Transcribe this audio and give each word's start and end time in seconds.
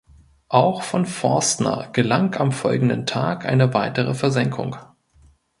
Auch 0.49 0.81
von 0.81 1.05
Forstner 1.05 1.89
gelang 1.93 2.33
am 2.33 2.51
folgenden 2.51 3.05
Tag 3.05 3.45
eine 3.45 3.75
weitere 3.75 4.15
Versenkung. 4.15 4.75